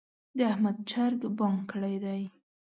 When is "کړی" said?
1.71-1.95